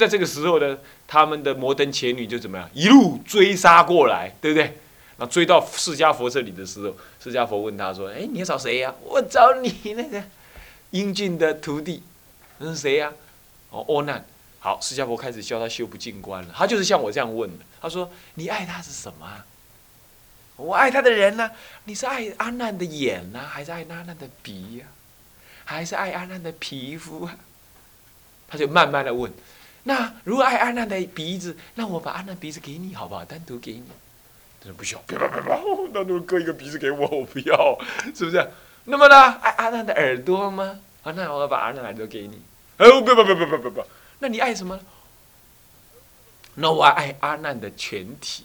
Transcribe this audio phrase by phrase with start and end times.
[0.00, 4.78] 在这个时候呢，他们的摩登伽女就怎么样，一路追杀过来，对不对？
[5.18, 8.94] 那追到释迦佛这里的时候，释迦佛问他说：“哎，你要找谁呀？
[9.02, 10.24] 我找你那个
[10.92, 12.02] 英俊的徒弟，
[12.56, 13.12] 那是谁呀？
[13.68, 14.24] 哦，阿难。
[14.60, 16.54] 好，释迦佛开始教他修不净观了。
[16.56, 17.64] 他就是像我这样问的。
[17.82, 19.44] 他说：你爱他是什么？
[20.56, 21.50] 我爱他的人呢？
[21.84, 24.86] 你是爱阿难的眼呢，还是爱阿难的鼻呀？
[25.64, 27.36] 还是爱阿难的皮肤啊？
[28.48, 29.30] 他就慢慢的问。
[29.84, 33.24] 那如果爱阿难的鼻子，那我把阿难鼻子给你好不好？
[33.24, 33.84] 单独给你。
[34.60, 37.78] 他说不需要，别别别别，单独，割一个鼻子给我，我不要，
[38.14, 38.50] 是不是？
[38.84, 40.78] 那么呢，爱阿难的耳朵吗？
[41.02, 42.42] 啊，那我把阿难耳朵给你。
[42.76, 43.84] 哎，不不不不不不不，
[44.18, 44.78] 那你爱什么？
[46.56, 48.44] 那我爱阿难的全体。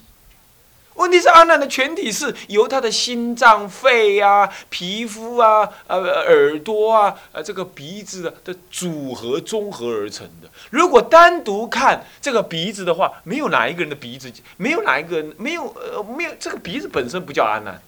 [0.96, 10.48] 问题是阿难的全体是由他的心脏、肺啊、皮肤啊、呃耳朵啊、呃这个鼻子的的组合综合而成的。
[10.70, 17.80] 如果单独看这个鼻子的话，没有哪一个人的鼻子，没有哪一个人，没有呃没有这个鼻子本身不叫阿难，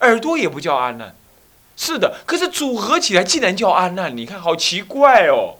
[0.00, 1.14] 耳朵也不叫阿难，
[1.76, 2.16] 是的。
[2.24, 5.56] 可是组合起来竟然叫阿难，你看好奇怪哦。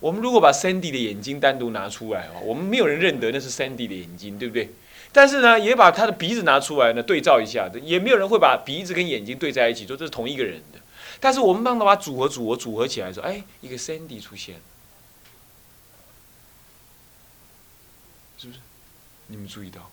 [0.00, 4.70] 我们如果把 Sandy 的眼睛单独拿出来哦，我们没有人认得那是 Sandy 的眼睛，对不对？
[5.12, 10.78] 但是呢，也把他的鼻子拿出来呢，对照一下，也没有人会把鼻子跟眼睛对在一起，说这是同一个人的。
[11.18, 14.56] 但是我们帮他把组合、组合、组合起来，说，哎，一个 Sandy 出现，
[18.36, 18.60] 是不是？
[19.26, 19.90] 你们注意到？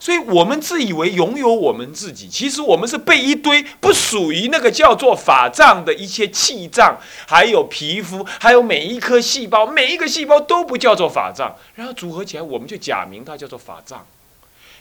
[0.00, 6.98] 所以我们自以为拥有我们自己，其实我们是被一堆不属于那个叫做法脏的一些气脏，
[7.28, 14.06] 还有皮肤，还有每一颗细胞，每一个细胞都不叫做法脏，然后组合起来，我们就假名它叫做法脏。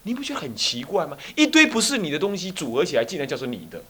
[0.03, 1.17] 你不觉得很奇怪吗？
[1.36, 3.84] 一堆不是你的东西组合起来，竟然叫做你的。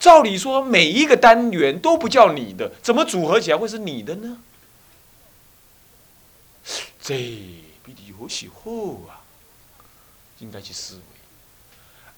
[0.00, 4.38] 照理说，每一个单元都不叫你的，怎么组合起来会是你的呢？
[7.00, 9.17] 这比你有喜后啊！
[10.40, 11.00] 应该去思维，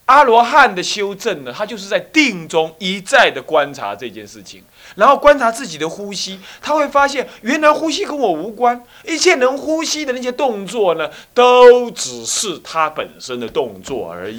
[0.07, 4.63] 阿罗汉的修正呢，他就是在定中一再的观察这件事情，
[4.97, 14.39] 然后观察自己的呼吸，他会发现原来呼吸跟我无关，一切能呼吸的那些动作呢，都只是他本身的动作而已，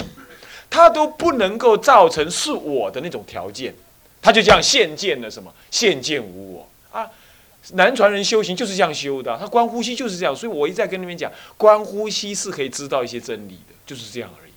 [0.68, 3.74] 他都不能够造成是我的那种条件，
[4.20, 5.52] 他就这样现见了什么？
[5.70, 7.10] 现见无我啊！
[7.74, 13.71] 南传人修行就是这样修的，他观呼吸就是这样，所以我一再跟你们讲，观呼吸是可以知道一些真理的。
[13.92, 14.52] 就是这样而已。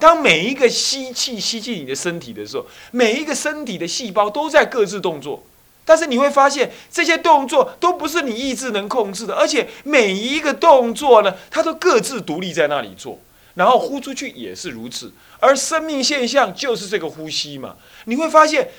[0.00, 5.44] 当每一个吸气吸进你的身体的时候，每一个身体的细胞都在各自动作，
[5.84, 13.20] 但是你会发现这些动作都不是你意志能控制的，而且每一个动作呢，它都各自独立在那里做，
[13.54, 15.12] 然后呼出去也是如此。
[15.38, 17.76] 而生命现象就是这个呼吸嘛，
[18.06, 18.70] 你会发现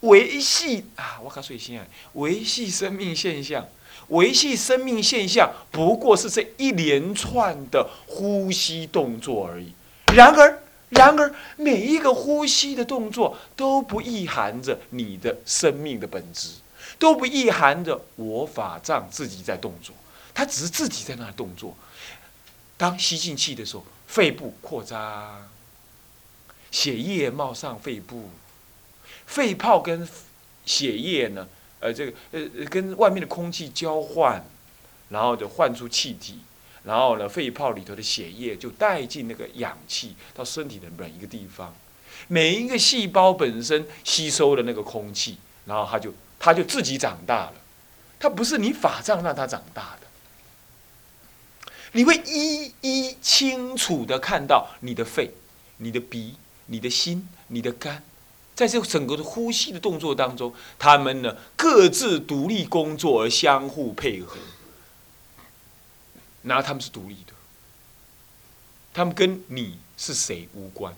[0.00, 1.84] 维系啊，我靠，睡心啊，
[2.14, 3.68] 维系生命现象。
[4.08, 9.72] 维系生命现象不过是这一连串的呼吸动作而已。
[10.14, 16.50] 然而，然而，每一个呼吸的动作都不意含着你的生命的本质，
[16.98, 19.94] 都不意含着我法藏自己在动作，
[20.34, 21.74] 它只是自己在那动作。
[22.76, 25.48] 当吸进气的时候，肺部扩张，
[26.70, 28.28] 血液冒上肺部，
[29.24, 30.06] 肺泡跟
[30.66, 31.48] 血液呢？
[31.82, 34.42] 呃，这个呃跟外面的空气交换，
[35.08, 36.38] 然后就换出气体，
[36.84, 41.74] 然后呢，肺泡里头的血液就带进那个氧气到身体的每一个地方，
[42.28, 47.54] 每一个细胞本身吸收了那个空气，然后它就它就自己长大了，
[48.20, 50.06] 它不是你法杖让它长大的，
[51.92, 55.32] 你会一一清楚的看到你的肺、
[55.78, 58.04] 你的鼻、你的心、你的肝。
[58.54, 64.36] 在这整个的呼吸的动作当中，他们呢各自独立工作而相互配合，
[66.42, 67.32] 然后他们是独立的，
[68.92, 70.94] 他们跟你是谁无关，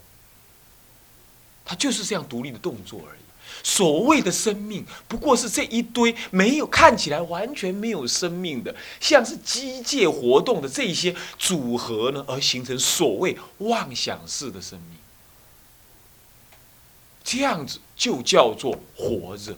[1.64, 3.20] 他就是这样独立的动作而已。
[3.62, 14.98] 所谓的生命，不过是这一堆没有看起来完全没有生命的，像是机械活动的这些组合呢，而形成所谓妄想式的生命。
[17.36, 19.56] 这样子就叫做活着，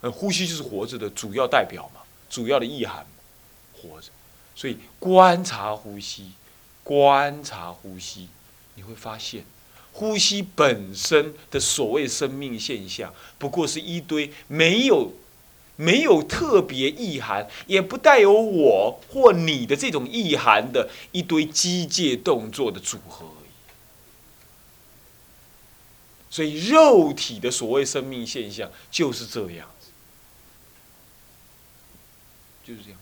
[0.00, 2.00] 呃，呼吸就是活着的主要代表嘛，
[2.30, 3.04] 主要的意涵，
[3.74, 4.08] 活着。
[4.56, 6.30] 所以观察呼吸，
[6.82, 8.28] 观察呼吸，
[8.76, 9.44] 你会发现，
[9.92, 15.12] 呼吸本身的所谓生命现象，不过是一堆没有
[15.76, 23.26] 没有特别意涵，也不带有我或你的这种意涵的一堆机械动作的组合。
[26.34, 29.86] 所以，肉体的所谓生命现象就是这样子。
[32.64, 32.98] 就是这样。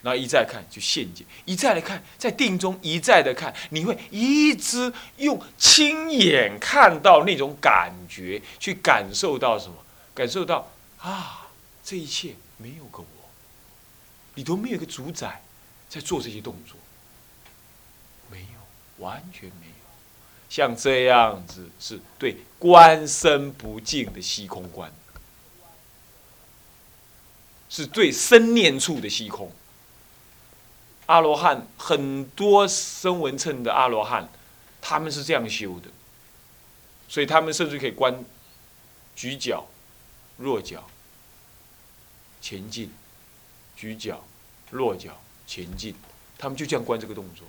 [0.00, 9.74] 然后一再看就现见，一再来看，在定中一再的看，你会一直用亲眼看到那种感觉，去感受到什么？
[10.14, 11.50] 感受到啊，
[11.84, 13.06] 这一切没有个我，
[14.36, 15.42] 里头没有个主宰
[15.90, 16.78] 在做这些动作，
[18.30, 19.79] 没有，完全没有。
[20.50, 24.92] 像这样子是对观身不净的虚空观，
[27.70, 29.50] 是对生念处的虚空。
[31.06, 34.28] 阿罗汉很多声闻称的阿罗汉，
[34.82, 35.88] 他们是这样修的，
[37.08, 38.24] 所以他们甚至可以观
[39.14, 39.68] 举脚、
[40.38, 40.88] 落脚、
[42.40, 42.92] 前进、
[43.76, 44.24] 举脚、
[44.70, 45.94] 落脚、前进，
[46.38, 47.46] 他们就这样观这个动作，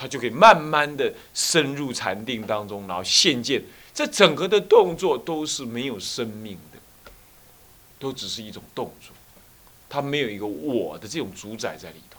[0.00, 3.62] 他就可以慢慢的深入禅定当中，然后现见
[3.92, 7.12] 这整个的动作都是没有生命的，
[7.98, 9.14] 都只是一种动作，
[9.90, 12.18] 他没有一个我的这种主宰在里头。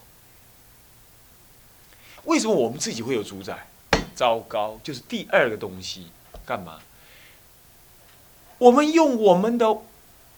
[2.25, 3.65] 为什么我们自己会有主宰？
[4.13, 6.05] 糟糕，就是第二个东西，
[6.45, 6.77] 干嘛？
[8.59, 9.75] 我们用我们的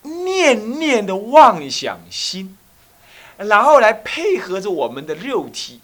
[0.04, 2.58] 念念的妄想心，
[3.36, 5.82] 然后来配合着我们的肉体，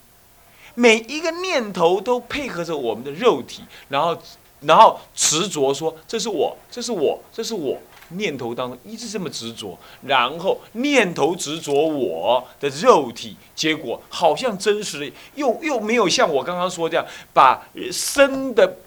[0.79, 4.17] 每一个念头都配合着我们的肉体，然后，
[4.61, 7.77] 然后执着说这是我，这是我，这是我。
[8.13, 18.77] 念头当中一直这么执着，然后念头执着我的肉体，结果好像真实的，又又没有像我刚刚说这样，把生的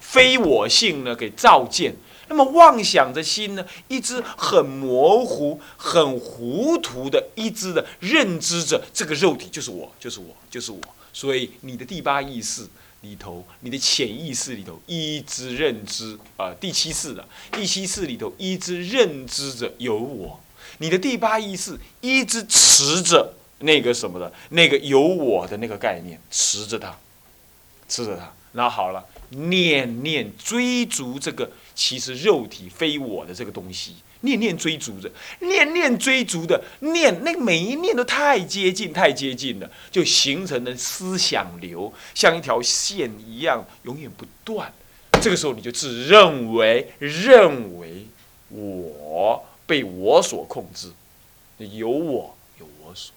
[0.00, 1.94] 非我性呢给照见。
[2.32, 10.80] 那么妄想的心呢，一直很模糊、很糊涂的，一直的认知着这个肉体就是我，就是我，就是我。
[11.12, 12.66] 所以你的第八意识。
[13.02, 20.38] 里头，你的潜意识里头一直认知啊，第七次的第七次里头一直认知着有我，
[20.78, 26.96] 你的第八意识一直持着那个什么的，那个有我的那个概念，持着它，
[27.88, 33.96] 持着它，那好了，念念追逐这个其实肉体非我的这个东西。
[34.24, 35.10] 念念追逐着，
[35.40, 44.72] 念念追逐的念，那每一念都太接近，太接近了，就形成了思想流，像一条线一样，永远不断。
[45.20, 48.06] 这个时候，你就自认为认为
[48.50, 50.92] 我被我所控制，
[51.58, 53.12] 有我有我所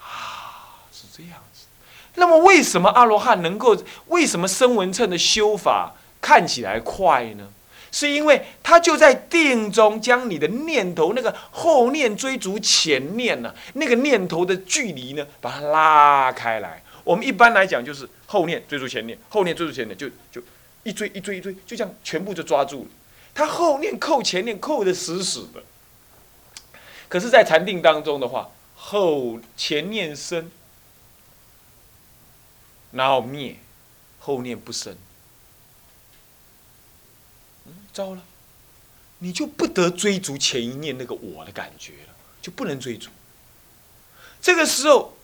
[0.00, 1.66] 啊，是这样子。
[2.14, 3.76] 那么，为什么阿罗汉能够？
[4.06, 7.48] 为什么声闻称的修法看起来快呢？
[7.92, 16.82] 是因为他就在定中将你的念头那个后念追逐前念呢，那个念头的距离呢，把它拉开来。
[17.04, 20.42] 我们一般来讲就是后念追逐前念，后念追逐前念，就就
[20.82, 22.88] 一追一追一追，就这样全部就抓住了。
[23.32, 25.62] 他后念扣前念扣的死死的。
[27.08, 30.50] 可是，在禅定当中的话，后前念生，
[32.90, 33.56] 然后灭，
[34.18, 34.96] 后念不生。
[37.96, 38.22] 糟了，
[39.20, 43.08] 你就不得追逐前一念那个我的感觉了，就不能追逐。
[44.42, 45.16] 这个时候，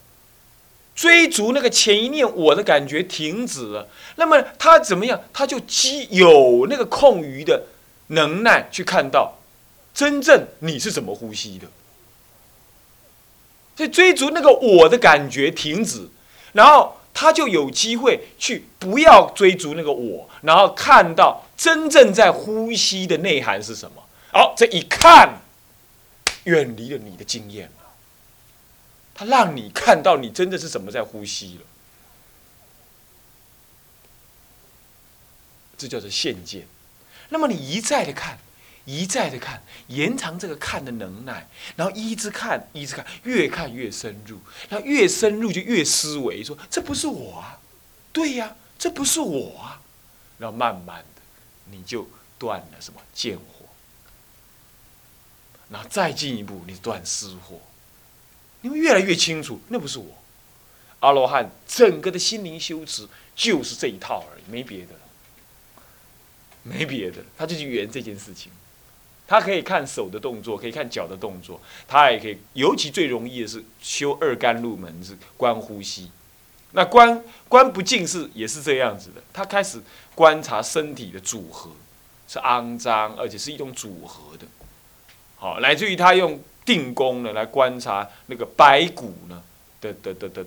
[0.95, 5.23] 追逐那个前一念我的感觉停止了，那么他怎么样？
[5.35, 7.67] 他就积有那个空余的
[8.07, 9.35] 能耐去看到
[9.93, 11.69] 真正你是怎么呼吸的。
[13.76, 16.09] 所以追逐那个我的感觉停止，
[16.55, 16.97] 然后。
[17.14, 24.02] 他就有机会去不要追逐那个我，然后看到真正在呼吸的内涵是什么。
[24.33, 25.40] 好，这一看，
[26.42, 27.92] 远离了你的经验了。
[29.14, 31.61] 他让你看到你真的是怎么在呼吸了。
[35.78, 36.66] 这叫做现见。
[37.28, 38.40] 那么你一再的看。
[38.85, 47.61] 一再的看，延长这个看的能耐，然后一直看，一直看，越看越深入，然后越深入就越思维，说这不是我啊，
[48.12, 49.81] 对呀，这不是我啊，
[50.38, 51.04] 然后慢慢
[51.73, 52.07] 你就
[52.38, 53.67] 断了什么见火，
[55.71, 57.61] 然后再进一步你断思火，
[58.61, 60.07] 你会越来越清楚，那不是我，
[61.00, 64.95] 阿罗汉整个的心灵修持就是这一套而已，没别的，
[66.62, 68.52] 没别的，他就是圆这件事情。
[69.25, 76.11] 他可以看手的动作，可以看脚的动作，他也可以，尤其最容易的是修二干入门是观呼吸。
[76.73, 79.81] 那观观不净是也是这样子的，他开始
[80.14, 81.71] 观察身体的组合
[82.28, 84.47] 是肮脏，而且是一种组合的。
[85.37, 89.42] 好，来自于他用定功呢来观察那个白骨呢
[89.81, 90.47] 的的的的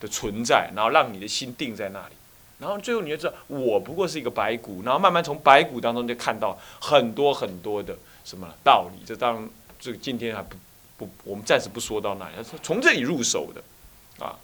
[0.00, 2.14] 的存在，然后让你的心定在那里。
[2.58, 9.04] 然后最后你就知道，我不过是一个白骨，然后慢慢从白骨当中就看到很多很多的什么道理。
[9.06, 10.56] 这当然，这个今天还不
[10.96, 14.34] 不，我们暂时不说到那里，从这里入手的，啊，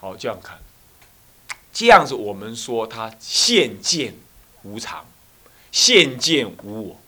[0.00, 0.58] 好这样看，
[1.74, 4.14] 这样子我们说它现见
[4.62, 5.04] 无常，
[5.70, 7.00] 现见无我，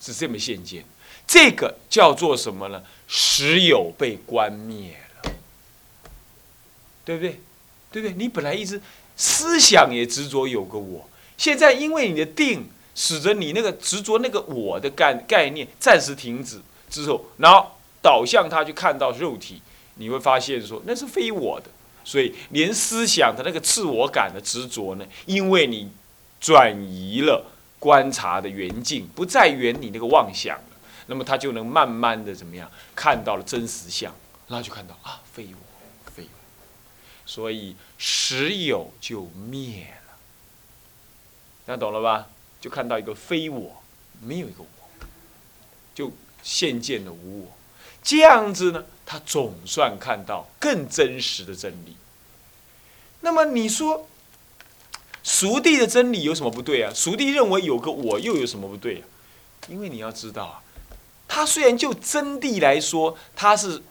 [0.00, 0.84] 是这么现见，
[1.26, 2.82] 这个叫做什么呢？
[3.06, 5.32] 实有被观灭了，
[7.04, 7.40] 对不对？
[7.92, 8.14] 对不对？
[8.16, 8.80] 你本来一直
[9.16, 12.68] 思想也执着有个我，现在因为你的定。
[12.96, 19.60] 使得你那个执着那个我的概概念暂时停止之后，然后导向他去看到肉体，
[19.96, 21.68] 你会发现说那是非我的，
[22.04, 25.90] 所以连思想的那个自我感的执着呢，因为你
[26.38, 34.14] 转移了观察的缘境，不再圆你那个妄想了，那么他就能慢慢的怎么样看到了真实相，
[34.48, 36.28] 然后就看到啊非我非我，
[37.24, 40.16] 所以实有就灭了，
[41.66, 42.28] 大家懂了吧？
[42.60, 43.82] 就看到一个非我，
[44.22, 44.66] 没有一个我，
[45.94, 47.53] 就现见了无我，
[48.04, 51.96] 这样子呢，他总算看到更真实的真理。
[53.22, 54.06] 那么你说，
[55.22, 56.92] 熟地的真理有什么不对啊？
[56.94, 59.02] 熟地认为有个我，又有什么不对啊？
[59.68, 60.62] 因为你要知道啊，
[61.26, 63.82] 他虽然就真谛来说，他是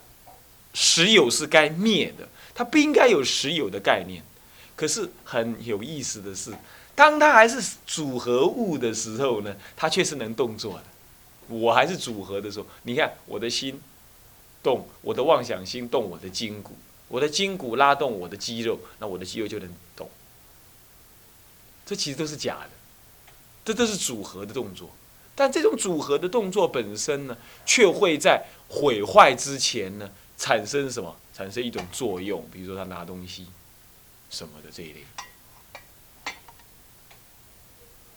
[0.73, 4.23] 实有是该灭的，他不应该有实有的概念。
[4.75, 6.51] 可是很有意思的是。
[6.95, 10.83] 当它还是组合物的时候呢，它却是能动作的。
[11.47, 13.81] 我还是组合的时候，你看我的心
[14.63, 16.75] 动，我的妄想心动我的筋骨，
[17.09, 20.09] 我的筋骨拉动我的肌肉，那我的肌肉就能动。
[21.85, 22.69] 这其实都是假的，
[23.65, 24.89] 这都是组合的动作。
[25.35, 31.15] 但这种组合的动作本身呢，却会在毁坏之前呢，产生什么？
[31.35, 33.47] 产生一种作用，比如说他拿东西
[34.29, 35.03] 什么的这一类。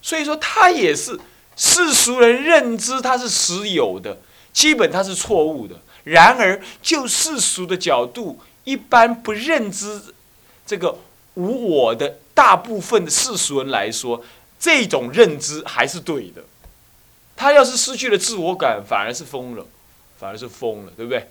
[0.03, 1.19] 所以说，他也是
[1.57, 4.19] 世俗人认知他是实有的，
[4.53, 5.81] 基本他是错误的。
[6.07, 10.01] 然而，就世俗的角度，一般不认知
[10.65, 10.99] 这个
[11.35, 14.25] 无我的大部分的世俗人来说，
[14.61, 16.45] 这种认知还是对的。
[17.35, 19.67] 他要是失去了自我感，反而是疯了，
[20.17, 21.29] 反而是疯了，对不对？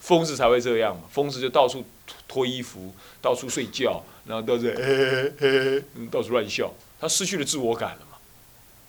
[0.00, 1.84] 疯子才会这样嘛，疯子就到处
[2.26, 6.72] 脱衣服，到处睡觉，然后到处嘿嘿嘿， 到处乱笑。
[6.98, 8.16] 他失去了自我感了嘛？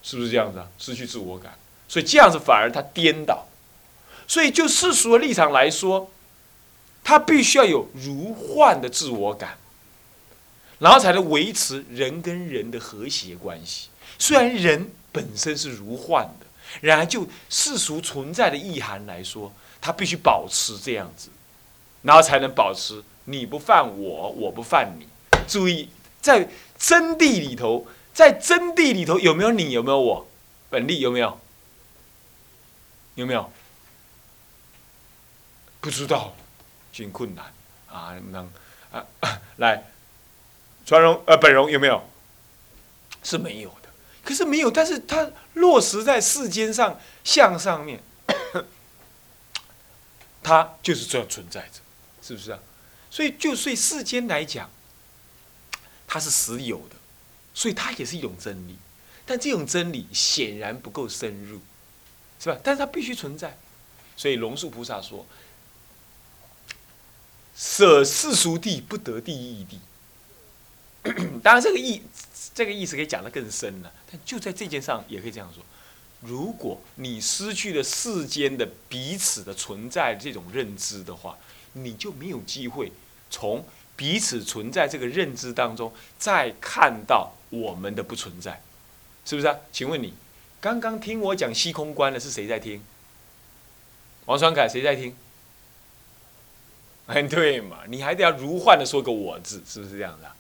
[0.02, 0.68] 是不是这样子啊？
[0.78, 1.54] 失去自我感，
[1.90, 3.46] 所以这样子反而他颠倒。
[4.30, 6.10] 所以就世俗的立场来说，
[7.04, 9.58] 他必须要有如幻的自我感，
[10.78, 13.90] 然后才能维持人跟人的和谐关系。
[14.20, 16.46] 虽然人本身是如幻的，
[16.80, 21.30] 然而就世俗存在的意涵来说，他必须保持这样子，
[22.04, 25.08] 然后才能保持你不犯我，我不犯你。
[25.48, 25.90] 注意，
[26.22, 27.86] 在真谛里头。
[28.12, 29.72] 在真谛里头有没有你？
[29.72, 30.28] 有没有我？
[30.70, 31.40] 本地有没有？
[33.16, 33.50] 有没有？
[35.82, 36.36] 不知道，
[36.92, 37.54] 挺困难
[37.88, 38.16] 啊！
[38.32, 38.52] 能
[38.92, 39.06] 啊，
[39.58, 39.84] 来，
[40.86, 42.04] 传荣呃，本荣有没有？
[43.24, 43.90] 是没有的。
[44.24, 48.02] 可是没有，但是它落实在世间上相上面，
[50.44, 51.80] 它就是这样存在着，
[52.22, 52.60] 是不是啊？
[53.10, 54.70] 所以就对世间来讲，
[56.08, 56.96] 它是实有的。
[57.52, 58.78] 所以它也是一种真理，
[59.26, 61.60] 但这种真理显然不够深入，
[62.40, 62.58] 是吧？
[62.64, 63.58] 但是它必须存在。
[64.16, 65.26] 所以龙树菩萨说
[67.60, 69.80] ：“舍世俗地，不得第一义地。
[71.44, 72.02] ”当然，这个意
[72.56, 73.92] 这个意思可以讲得更深了。
[74.10, 75.62] 但就在这件上，也可以这样说：
[76.22, 81.38] 如果你失去了世间的彼此的存在这种认知的话，
[81.74, 82.94] 你就没有机会
[83.30, 83.66] 从
[83.98, 87.34] 彼此存在这个认知当中再看到。
[87.50, 88.62] 我们的不存在，
[89.26, 89.56] 是不是啊？
[89.72, 90.14] 请问你
[90.62, 92.80] 刚刚听我讲虚空观的是谁在听？
[94.26, 95.16] 王双凯谁在听？
[97.10, 100.32] 哎，对嘛，你还得要如幻的说个我字，是不是这样的？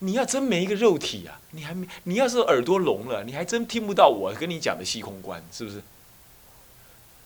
[0.00, 5.80] 你要真没一个肉体啊，你还没，你要是耳朵聋了，你还真听不到我跟你讲的虚空观，是不是？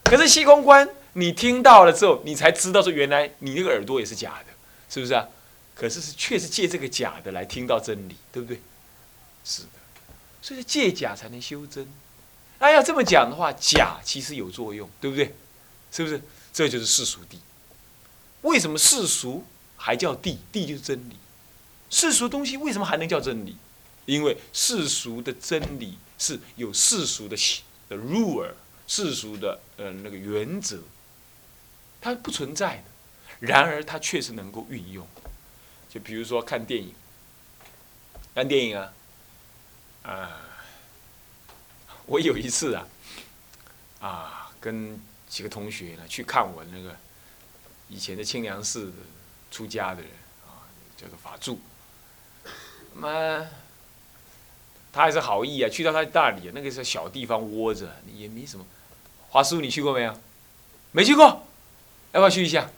[0.05, 4.53] 可是虚空观你听到了之后，你才知道说原来你那个耳朵也是假的，
[4.91, 5.27] 是不是啊？
[5.75, 8.61] 可是是确实借这个假的来听到真理，对不对？
[9.45, 9.69] 是的，
[10.43, 11.89] 所以借假才能修真。
[12.59, 15.35] 那要这么讲的话，假其实有作用，对不对？
[15.91, 16.21] 是不是？
[16.53, 17.37] 这就是世俗谛。
[18.45, 19.45] 为什么世俗
[19.77, 20.37] 还叫谛？
[20.53, 21.17] 谛就是真理。
[21.91, 23.57] 世俗东西为什么还能叫真理？
[24.07, 27.37] 因为世俗的真理是有世俗的
[27.89, 28.53] 的 rule，
[28.87, 30.83] 世俗的呃那个原则，
[32.01, 32.85] 它不存在的。
[33.41, 35.07] 然而它确实能够运用。
[35.89, 36.95] 就比如说看电影，
[38.35, 38.93] 看电影啊。
[40.03, 40.41] 啊，
[42.05, 42.87] 我有一次啊，
[44.01, 46.95] 啊，跟几个同学呢去看我那个
[47.89, 48.93] 以前的清凉寺
[49.51, 50.11] 出家的人
[50.47, 51.61] 啊，叫做法住。
[52.95, 53.47] 那么
[54.93, 58.65] 他还是好意啊，去到他大理那个是小地方窝着，也没什么。
[59.31, 60.17] 华叔，你去过没有？
[60.93, 61.25] 没去过，
[62.13, 62.71] 要不要去一下？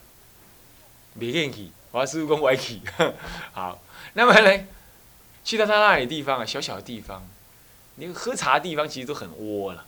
[1.14, 2.80] 没愿意，华叔跟我去。
[3.52, 3.78] 好，
[4.14, 4.66] 那么呢，
[5.44, 7.26] 去到他那里地方啊，小小的地方，
[7.96, 9.86] 那个喝茶地方其实都很窝了。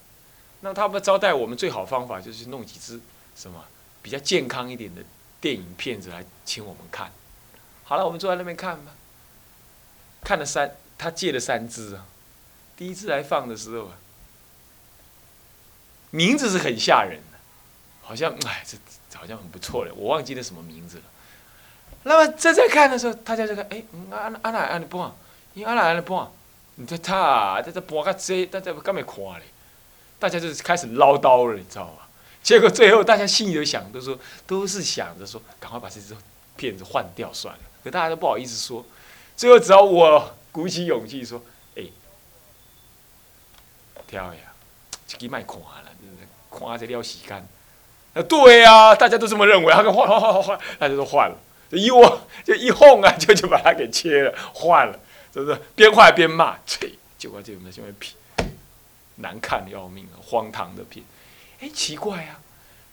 [0.61, 3.01] 那他们招待我们最好方法就是弄几只
[3.35, 3.65] 什么
[4.03, 5.03] 比较健康一点的
[5.41, 7.13] 电影片子来请我们看。
[7.85, 8.93] 好了，我们坐在那边看吧。
[10.23, 12.05] 看了三，他借了三支啊。
[12.77, 13.99] 第一次来放的时候啊，
[16.11, 17.39] 名字是很吓人的，
[18.03, 18.77] 好像哎，这
[19.19, 19.95] 好像很不错了。
[19.95, 21.05] 我忘记了什么名字了。
[22.05, 25.17] 那么在在看的时候，大家就看，哎，阿阿奶阿你播，
[25.55, 26.35] 因阿奶阿你播，
[26.77, 29.45] 你在他在这播个这，大家干嘛看嘞？
[30.19, 32.08] 大家就开始唠叨了，你知道吗？
[32.49, 36.17] 结果最后大家心里都想，都说都是想着说，赶快把这只
[36.57, 37.61] 片子换掉算了。
[37.85, 38.83] 可大家都不好意思说。
[39.37, 41.43] 最后只要我鼓起勇气说
[41.77, 41.85] ：“哎，
[44.07, 44.41] 跳呀，
[45.07, 45.91] 这个卖看了，
[46.51, 47.03] 看这了。
[47.03, 47.37] 时间。”
[48.17, 49.75] 啊，对呀，大家都这么认为。
[49.75, 51.37] 他说换换换换，大家都换了，
[51.73, 54.99] 一握就一哄啊，就就把它给切了，换了，
[55.35, 55.61] 是不是？
[55.77, 58.15] 边换边骂，切，结果这我们现在片
[59.17, 61.05] 难看的要命，荒唐的片。
[61.61, 62.41] 哎，奇怪啊，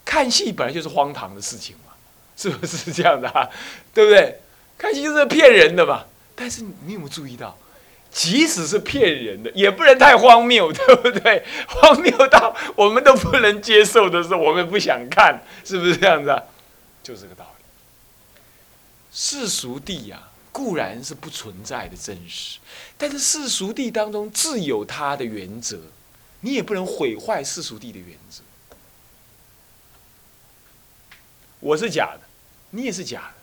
[0.04, 1.94] 看戏本来就是荒唐的事情嘛，
[2.36, 3.50] 是不是这样的啊？
[3.94, 4.40] 对不对？
[4.78, 6.06] 看戏就是骗人的嘛。
[6.36, 7.58] 但是你有没有注意到，
[8.12, 11.46] 即使是骗人的，也不能太荒谬， 对不对？
[11.68, 16.44] 荒谬到我们都不能接受的时候，我们不想看，是不是这样子啊？
[17.02, 17.64] 就这个道理。
[19.14, 22.60] 世俗地呀，固然是不存在的真实，
[22.98, 25.80] 但是世俗地当中自有它的原则，
[26.42, 28.42] 你也不能毁坏世俗地的原则。
[31.66, 32.22] 我是假的，
[32.70, 33.34] 你也是假的，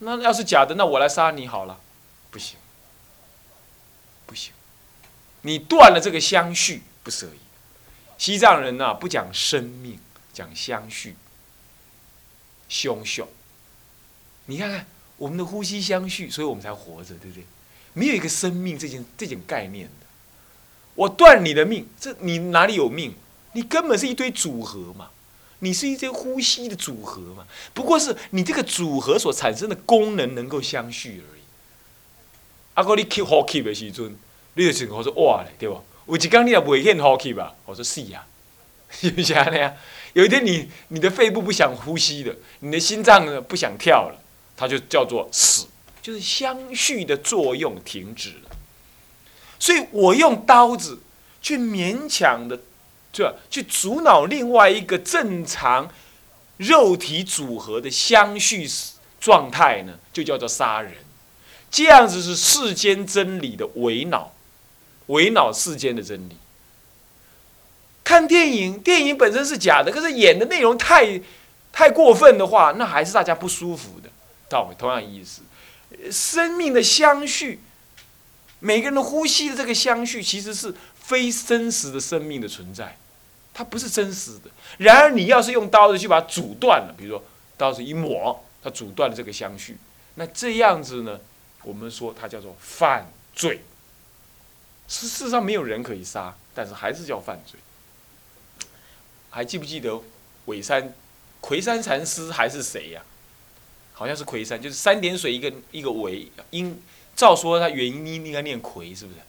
[0.00, 1.80] 那要是假的，那我来杀你好了。
[2.30, 2.58] 不行，
[4.26, 4.52] 不行，
[5.40, 7.38] 你断了这个相续，不可以。
[8.18, 9.98] 西藏人呐，不讲生命，
[10.34, 11.16] 讲相续，
[12.68, 13.26] 凶凶。
[14.44, 17.46] 你看看我们的呼吸相续，所以我们才活着，对不对？
[17.94, 20.06] 没有一个生命这件这件概念的。
[20.94, 23.14] 我断你的命，这你哪里有命？
[23.54, 25.10] 你根本是一堆组合嘛，
[25.62, 27.46] 你是一堆呼吸的组合嘛。
[27.72, 31.42] 不过是你这个组合所产生的功能能够相续而已。
[32.74, 32.82] 啊！
[32.82, 34.16] 哥，你吸呼吸的时阵，
[34.54, 35.80] 你就想我说哇嘞，对不？
[36.06, 37.54] 有一天你也未现呼吸吧？
[37.64, 38.24] 我说是呀，
[38.90, 39.72] 是 不是安尼啊？
[40.14, 44.18] 有一天你你的肺部不想呼吸了，你的心脏呢不想跳了，
[44.56, 45.66] 它就叫做死，
[46.02, 48.56] 就是相续的作用停止了。
[49.58, 51.00] 所以我用刀子
[51.40, 52.58] 去勉强的，
[53.12, 55.90] 这去阻挠另外一个正常
[56.56, 58.66] 肉体组合的相续
[59.20, 60.94] 状态呢，就叫做杀人。
[61.70, 64.32] 这样子是世间真理的为脑，
[65.06, 66.36] 为脑世间的真理。
[68.04, 71.20] 看电影，电影本身是假的，可是演的内容太
[71.72, 74.10] 太过分的话，那还是大家不舒服的。
[74.48, 75.42] 道理同样意思，
[76.10, 77.60] 生命的相续，
[78.58, 82.98] 每个人的呼吸的这个相续，其实是非真实的生命的存在，
[83.54, 84.50] 它不是真实的。
[84.78, 87.24] 然而，你要是用刀子去把它阻断了，比如说
[87.56, 89.76] 刀子一抹，它阻断了这个相续，
[90.14, 91.20] 那这样子呢？
[91.64, 93.60] 我们说它叫做犯罪，
[94.88, 97.60] 事实上没有人可以杀，但是还是叫犯罪。
[99.30, 100.00] 还记不记得
[100.46, 100.92] 尾山
[101.40, 103.02] 魁山禅师还是谁呀？
[103.92, 106.82] 好像是魁山，就是三点水一个一个尾，应
[107.14, 109.20] 照说他原音应该念魁，是不是？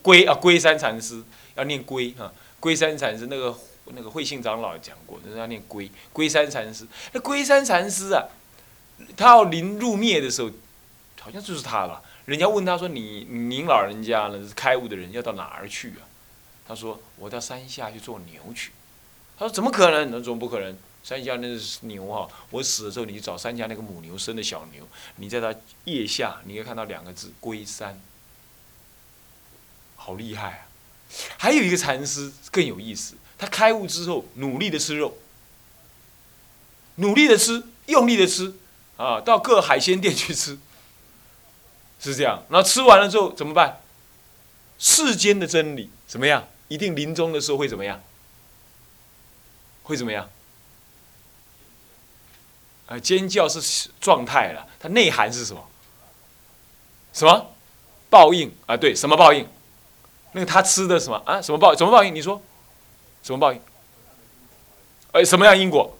[0.00, 1.22] 龟啊，龟山禅师
[1.56, 2.32] 要念龟哈，
[2.64, 3.54] 龟山禅师那个
[3.86, 6.86] 那个慧信长老讲过，就是要念龟龟山禅师。
[7.12, 8.24] 那龟山禅师啊，
[9.14, 10.50] 他要临入灭的时候。
[11.20, 12.02] 好像就是他了。
[12.26, 14.46] 人家问他说：“你您老人家呢？
[14.54, 16.04] 开悟的人，要到哪儿去啊？”
[16.68, 18.72] 他说：“我到山下去做牛去。”
[19.38, 20.10] 他说：“怎么可能？
[20.10, 20.76] 那怎么不可能。
[21.02, 27.98] 山下那是牛哈，我死了之后，你去找山下那个母牛生的小牛，你在它腋下，你可以看到两个字‘龟山’，
[29.96, 30.68] 好厉害啊！
[31.36, 35.16] 还有一个禅师更有意思，他开悟之后，努力的吃肉，
[36.96, 38.54] 努力的吃，用力的吃，
[38.96, 40.58] 啊，到各海鲜店去吃。”
[42.00, 43.80] 是这样，然后吃完了之后怎么办？
[44.78, 46.46] 世间的真理怎么样？
[46.68, 48.02] 一定临终的时候会怎么样？
[49.84, 50.28] 会怎么样？
[52.86, 55.66] 啊，尖叫是状态了，它内涵是什么？
[57.14, 57.54] 什么？
[58.10, 58.76] 报应啊？
[58.76, 59.48] 对，什么报应？
[60.34, 61.40] 那个他吃的什么啊？
[61.40, 61.74] 什么报？
[61.74, 62.12] 什么报应？
[62.12, 62.42] 你说，
[63.22, 63.60] 什么报应？
[65.12, 65.96] 呃，什么样因果？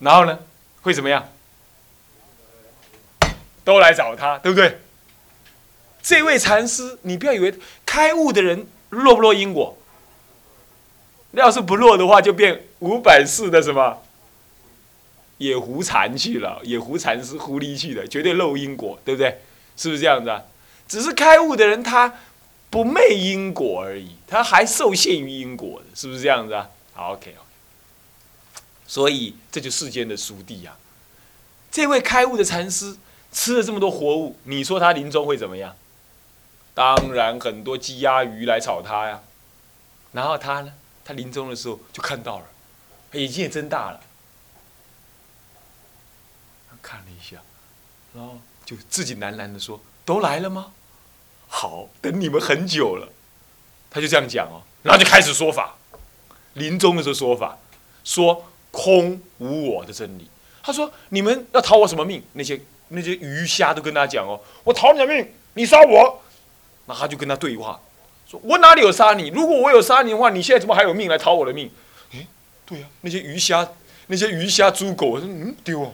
[0.00, 0.36] 然后呢，
[0.82, 1.28] 会怎么样？
[3.64, 4.80] 都来找他，对不对？
[6.02, 7.54] 这位禅师，你不要以为
[7.86, 9.78] 开悟的人落不落因果？
[11.32, 14.02] 要是不落的话，就变五百世的什么
[15.38, 19.40] 野狐禅去了，野狐禅师狐狸去了，绝对漏因果，对不对？
[19.80, 20.42] 是不是这样子啊？
[20.86, 22.12] 只是开悟的人他
[22.68, 26.68] 不昧因果而已，他还受限于因果的，是不是这样子啊？
[26.92, 27.34] 好，OK，
[28.86, 30.76] 所以这就世间的俗谛啊。
[31.70, 32.98] 这位开悟的禅师
[33.32, 35.74] 吃了这么多活物，你说他临终会怎么样？
[36.74, 39.22] 当然很多鸡鸭鱼来炒他呀。
[40.12, 40.74] 然后他呢？
[41.04, 42.44] 他临终的时候就看到了，
[43.12, 44.00] 眼睛也睁大了，
[46.68, 47.38] 他看了一下，
[48.14, 48.38] 然后
[48.70, 50.72] 就自己喃喃的说：“都来了吗？
[51.48, 53.08] 好，等你们很久了。”
[53.90, 55.74] 他就这样讲哦，然后就开始说法。
[56.54, 57.58] 临终的时候说法，
[58.04, 60.28] 说空无我的真理。
[60.62, 62.22] 他说：“你们要讨我什么命？
[62.34, 66.22] 那些那些鱼虾都跟他讲哦，我讨你的命，你杀我。”
[66.86, 67.80] 那他就跟他对话，
[68.28, 69.30] 说：“我哪里有杀你？
[69.30, 71.68] 如果我有杀你的话，你现在怎么还有命来讨我的命？”
[72.14, 72.24] 诶，
[72.64, 73.68] 对呀，那些鱼虾，
[74.06, 75.92] 那些鱼虾猪狗，说：“嗯，丢哦，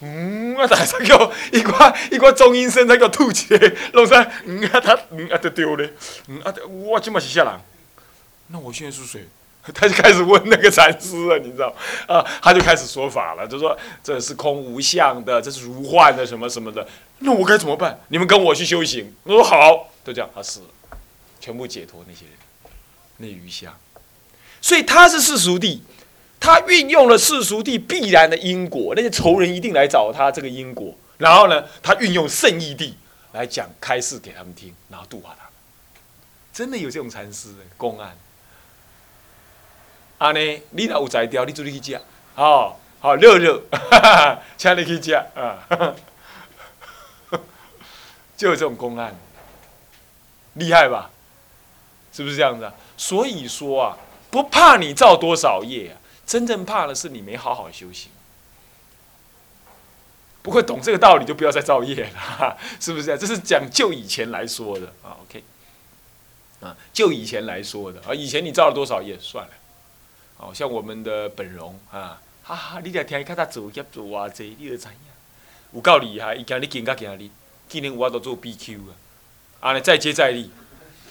[0.00, 4.26] 嗯，啊，大家叫一挂一挂中阴身，他叫吐起来，弄啥？
[4.44, 5.92] 嗯啊，他嗯啊，就丢嘞，
[6.28, 7.52] 嗯啊，我今嘛是下人，
[8.48, 9.26] 那我现在是谁？”
[9.72, 11.74] 他就开始问那个禅师了，你知道
[12.06, 12.22] 啊？
[12.42, 16.86] 他就开始说法了，就说这是空无相的，这是如幻的，什么什么的。
[17.20, 17.98] 那我该怎么办？
[18.08, 19.10] 你们跟我去修行。
[19.22, 20.66] 我说好，就这样，他死了，
[21.40, 22.34] 全部解脱那些人，
[23.16, 23.74] 那余香。
[24.60, 25.82] 所以他是世俗地，
[26.44, 30.94] 他运用了世俗地必然的因果，那些仇人一定来找他这个因果。
[31.16, 32.94] 然后呢，他运用圣义地
[33.32, 35.52] 来讲开示给他们听，然后度化他们。
[36.52, 38.14] 真的有这种禅师的公案。
[40.18, 42.00] 安尼，你若有才调，你自己去食，
[42.34, 43.62] 哦，好热热，
[44.58, 45.66] 请你去食啊，
[48.36, 49.16] 就有这种公案，
[50.52, 51.10] 厉害吧？
[52.12, 52.74] 是不是这样子啊？
[52.98, 53.96] 所以说啊，
[54.30, 58.10] 不怕你造多少业，真正怕的是你没好好修行。
[60.42, 63.16] 不会懂这个道理，就不要再造业了， 是不是啊？
[63.16, 65.42] 这是讲就以前来说的啊，OK，
[66.60, 69.52] 啊，就以前来说的啊，以前你造了多少业，算了。
[70.36, 74.94] 哦，像我们的本荣啊，哈哈，你来听伊较早做业做偌济，你就知影。
[75.72, 77.30] 有够厉害，伊今日见甲今日，
[77.66, 78.92] 今年有法度做 BQ 啊，
[79.60, 80.50] 安尼再接再厉。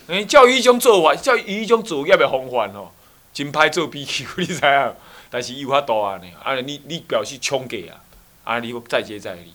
[0.07, 2.91] 诶，照伊种做法，照伊种做业的方法哦，
[3.33, 4.95] 真歹做 BQ，你知影？
[5.29, 8.03] 但是伊有法度安尼，安尼你你表示冲给啊，
[8.43, 9.53] 安尼再接再厉。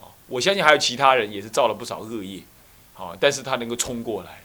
[0.00, 2.40] 哦，我相信还有其他人也是造了不少恶业，
[2.92, 4.42] 好，但是他能够冲过来，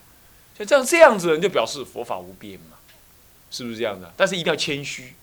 [0.57, 2.77] 像这样这样子人就表示佛法无边嘛。
[3.51, 4.13] 是不是这样的？
[4.15, 5.15] 但是一定要谦虚，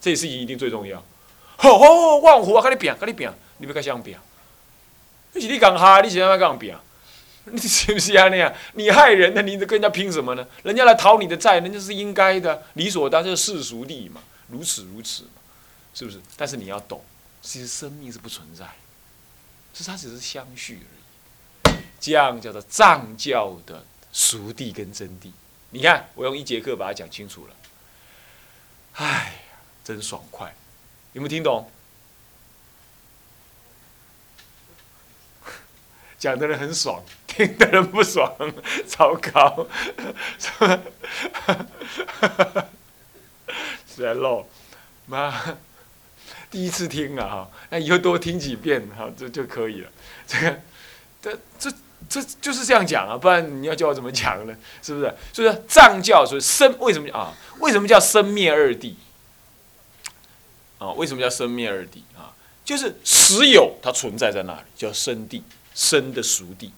[0.00, 1.02] 这件事情一定最重要。
[1.56, 4.16] 吼吼，万虎啊，跟你拼，跟你拼，你不该这样拼。
[5.32, 6.72] 你是你讲哈，你是要跟人拼？
[7.46, 8.28] 你 是不是啊？
[8.28, 10.46] 那样你害人的，你跟人家拼什么呢？
[10.64, 15.40] 人家来讨你的债，人家是应该的，理所当然，世俗地嘛，如此如此嘛，
[15.94, 16.20] 是不是？
[16.36, 17.04] 但是你要懂，
[17.42, 18.66] 其实生命是不存在，
[19.72, 21.76] 是它只是相续而已。
[22.00, 25.30] 这样叫做藏教的俗地跟真谛。
[25.70, 27.54] 你看，我用一节课把它讲清楚了。
[28.94, 29.06] 哎
[29.50, 30.54] 呀，真爽快！
[31.12, 31.70] 有没有听懂？
[36.18, 38.34] 讲的人很爽， 听的人不爽，
[38.86, 39.66] 糟糕！
[43.94, 44.48] 是在漏，
[45.06, 45.56] 妈，
[46.50, 49.90] 第一次听啊哈，那以后多听几遍哈，这就可以了。
[50.26, 50.58] 这个，
[51.22, 51.72] 这这。
[52.10, 54.54] 这就是这样讲啊，不然你要叫我怎么讲呢？
[54.82, 55.12] 是不是？
[55.32, 57.32] 所以说藏教说生为什么啊？
[57.58, 58.94] 为什么叫生灭二谛？
[60.78, 62.30] 啊，为什么叫生灭二谛啊？
[62.64, 65.42] 就是实有它存在在那里，叫生谛，
[65.76, 66.72] 生的熟地。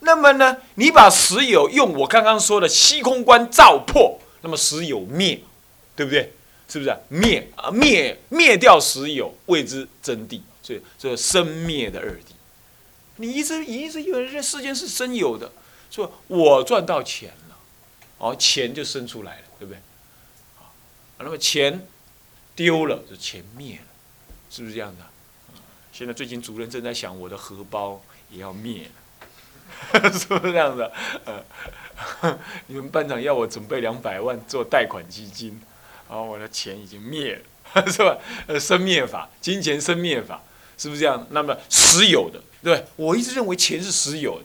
[0.00, 5.40] 那么呢，你把实有用我刚刚说的虚空观照破，那么实有灭，
[5.96, 6.34] 对不对？
[6.68, 7.70] 是不是灭啊？
[7.70, 10.40] 灭灭掉实有，谓之真谛。
[10.62, 12.32] 所以这生灭的二谛。
[13.16, 15.52] 你一直一直以为这世间是真有的，
[15.90, 17.56] 说我赚到钱了，
[18.18, 19.78] 哦，钱就生出来了，对不对？
[20.56, 20.72] 好，
[21.18, 21.86] 那么钱
[22.56, 23.86] 丢了，就钱灭了，
[24.50, 25.04] 是不是这样的？
[25.92, 28.00] 现在最近主任正在想，我的荷包
[28.32, 28.88] 也要灭
[29.92, 30.90] 了， 是不是这样的？
[31.24, 35.60] 呃， 你们班长要我准备两百万做贷款基金，
[36.08, 37.40] 然后我的钱已经灭
[37.74, 38.16] 了， 是吧？
[38.46, 40.42] 呃，生灭法，金钱生灭法，
[40.78, 41.26] 是不是这样？
[41.30, 42.40] 那么实有的。
[42.62, 44.44] 对，我一直认为钱是实有的，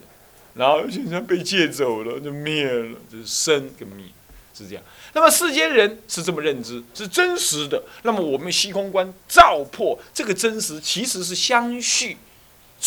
[0.55, 4.05] 然后现在被借走了，就灭了，就是生跟灭，
[4.53, 4.83] 是这样。
[5.13, 7.81] 那么世间人是这么认知，是真实的。
[8.03, 12.17] 那么我们虚空观照破这个真实，其实是相续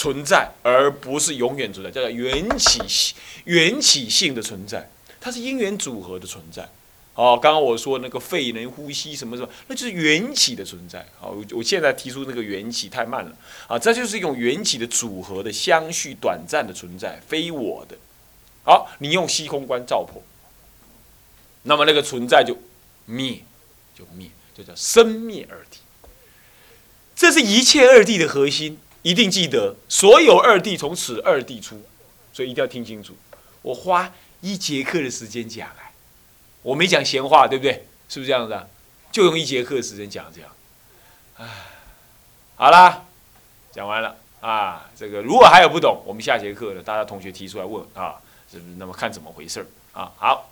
[0.00, 4.88] 存在，而不是永远存在，叫做缘起缘起性的存在，
[5.20, 6.66] 它是因缘组合的存在。
[7.14, 11.06] 哦，刚刚我说那个肺能呼吸什么什么，那就是缘起的存在。
[11.18, 13.36] 好，我我现在提出那个缘起太慢了
[13.66, 17.98] 啊，这就是一种缘起的组合的相续短暂的存在，非我的。
[18.64, 20.22] 好，你用虚空观照破，
[21.64, 22.56] 那么那个存在就
[23.04, 23.44] 灭，
[23.94, 25.76] 就灭，就叫生灭二谛。
[27.14, 31.82] 这是一切二谛的核心，一定记得，所有二弟从此二弟出，
[32.32, 33.16] 所以一定要听清楚。
[33.62, 35.92] 我花一节课的时间讲啊，
[36.62, 37.86] 我没讲闲话，对不对？
[38.08, 38.66] 是不是这样子啊？
[39.12, 40.50] 就用一节课的时间讲这样。
[41.36, 41.46] 唉，
[42.56, 43.04] 好啦，
[43.72, 44.88] 讲完了啊。
[44.96, 48.16] 这个如果还有不懂，我们下节课呢，大家同学提出来问啊，
[48.50, 48.74] 是不是？
[48.76, 50.12] 那么看怎么回事啊？
[50.16, 50.50] 好。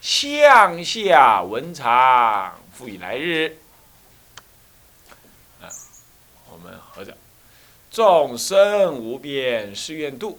[0.00, 3.58] 向下文长，复以来日。
[5.60, 5.68] 啊，
[6.50, 7.14] 我们合着，
[7.90, 10.38] 众生无边誓愿度，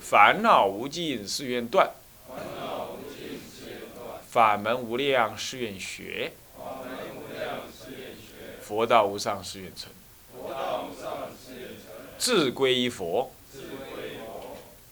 [0.00, 1.90] 烦恼无尽誓愿断，
[4.28, 6.32] 法门无量誓愿学，
[8.62, 9.90] 佛道无上誓愿成，
[12.16, 13.32] 自归依佛，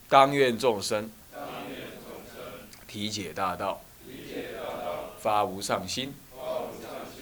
[0.09, 1.09] 当愿众生。
[2.89, 3.83] 体解大道，
[5.21, 6.13] 发无上心，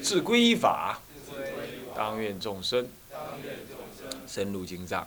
[0.03, 1.00] 自归依法，
[1.96, 2.88] 当愿众生
[4.26, 5.07] 深入经藏，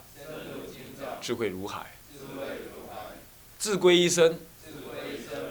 [1.20, 1.86] 智慧如海，
[3.58, 4.38] 自归一生，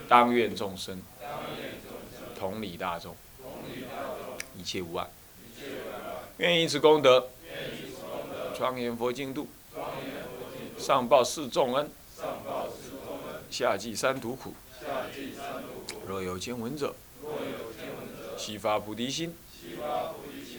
[0.08, 1.00] 当愿众生
[2.38, 3.14] 同理大众，
[4.56, 5.08] 一切无碍，
[6.38, 7.28] 愿以此功德，
[8.56, 9.48] 庄严佛净土，
[10.76, 11.88] 上报四重恩，
[13.50, 14.54] 下济三途苦。
[16.06, 16.94] 若有见闻者，
[18.36, 19.34] 悉发菩提心，